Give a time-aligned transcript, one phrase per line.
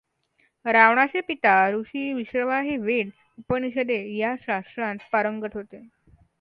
[0.65, 5.87] रावणाचे पिता ऋषी विश्रवा हे वेद, उपनिषदे ह्या शास्त्रांत पारंगत होते.